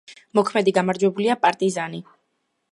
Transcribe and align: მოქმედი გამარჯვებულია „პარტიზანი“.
მოქმედი 0.39 0.73
გამარჯვებულია 0.77 1.37
„პარტიზანი“. 1.45 2.03